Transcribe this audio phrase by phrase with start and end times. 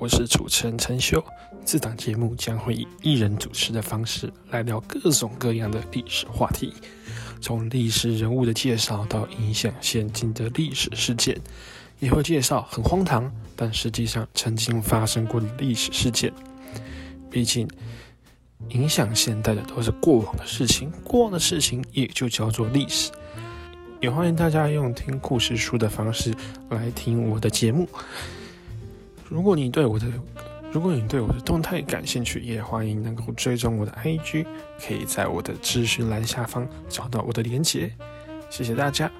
[0.00, 1.22] 我是主持人陈秀。
[1.62, 6.72] 这档节目将会以一人主持的方式来聊各种各样的历史话题，
[7.38, 11.38] 从历史人物的介绍到影响现今的历史事件，
[11.98, 16.32] 也会介绍很荒唐但实际上曾经发生过的历史事件。
[17.30, 17.68] 毕竟，
[18.70, 23.10] 影响现代的都是过往的事情，过往的事情也就叫做历史。
[24.00, 26.34] 也欢迎大家用听故事书的方式
[26.70, 27.86] 来听我的节目。
[29.30, 30.06] 如果你对我的，
[30.72, 34.44] 如果你对我的动态感兴趣，也欢迎能够追踪我的 IG，
[34.84, 37.92] 可以在我的资讯栏下方找到我的连结。
[38.50, 39.10] 谢谢大家。